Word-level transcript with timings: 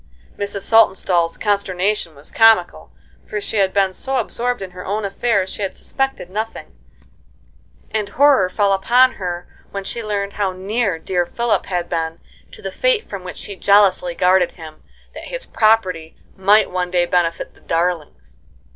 Mrs. 0.35 0.63
Saltonstall's 0.63 1.37
consternation 1.37 2.15
was 2.15 2.31
comical, 2.31 2.91
for 3.27 3.39
she 3.39 3.57
had 3.57 3.71
been 3.71 3.93
so 3.93 4.17
absorbed 4.17 4.63
in 4.63 4.71
her 4.71 4.83
own 4.83 5.05
affairs 5.05 5.47
she 5.47 5.61
had 5.61 5.75
suspected 5.75 6.27
nothing; 6.27 6.75
and 7.91 8.09
horror 8.09 8.49
fell 8.49 8.73
upon 8.73 9.11
her 9.11 9.47
when 9.69 9.83
she 9.83 10.03
learned 10.03 10.33
how 10.33 10.53
near 10.53 10.97
dear 10.97 11.27
Philip 11.27 11.67
had 11.67 11.87
been 11.87 12.19
to 12.51 12.63
the 12.63 12.71
fate 12.71 13.07
from 13.07 13.23
which 13.23 13.37
she 13.37 13.55
jealously 13.55 14.15
guarded 14.15 14.53
him, 14.53 14.81
that 15.13 15.25
his 15.25 15.45
property 15.45 16.15
might 16.35 16.71
one 16.71 16.89
day 16.89 17.05
benefit 17.05 17.53
the 17.53 17.61
darlings. 17.61 18.39